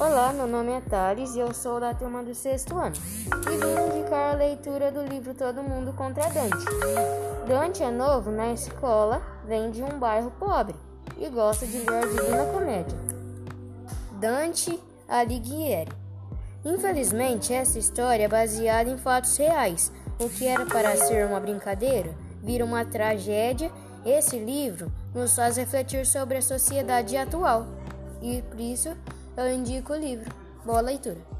Olá, 0.00 0.32
meu 0.32 0.46
nome 0.46 0.70
é 0.70 0.80
Thales 0.80 1.34
e 1.34 1.40
eu 1.40 1.52
sou 1.52 1.80
da 1.80 1.92
turma 1.92 2.22
do 2.22 2.32
sexto 2.32 2.78
ano. 2.78 2.94
E 3.26 3.56
vim 3.56 3.98
indicar 3.98 4.32
a 4.32 4.36
leitura 4.36 4.92
do 4.92 5.02
livro 5.02 5.34
Todo 5.34 5.60
Mundo 5.60 5.92
contra 5.92 6.22
Dante. 6.30 6.64
Dante 7.48 7.82
é 7.82 7.90
novo 7.90 8.30
na 8.30 8.52
escola, 8.52 9.20
vem 9.44 9.72
de 9.72 9.82
um 9.82 9.98
bairro 9.98 10.30
pobre 10.38 10.76
e 11.18 11.28
gosta 11.28 11.66
de 11.66 11.78
ler 11.78 12.04
a 12.04 12.06
Divina 12.06 12.44
Comédia. 12.44 12.96
Dante 14.20 14.78
Alighieri. 15.08 15.90
Infelizmente, 16.64 17.52
essa 17.52 17.76
história 17.76 18.26
é 18.26 18.28
baseada 18.28 18.88
em 18.88 18.96
fatos 18.96 19.36
reais. 19.36 19.90
O 20.20 20.28
que 20.28 20.46
era 20.46 20.64
para 20.64 20.94
ser 20.94 21.26
uma 21.26 21.40
brincadeira 21.40 22.14
vira 22.40 22.64
uma 22.64 22.84
tragédia. 22.84 23.72
Esse 24.06 24.38
livro 24.38 24.92
nos 25.12 25.34
faz 25.34 25.56
refletir 25.56 26.06
sobre 26.06 26.38
a 26.38 26.42
sociedade 26.42 27.16
atual 27.16 27.66
e 28.22 28.42
por 28.42 28.60
isso 28.60 28.96
eu 29.38 29.54
indico 29.54 29.92
o 29.92 29.96
livro. 29.96 30.28
Boa 30.64 30.80
leitura! 30.80 31.37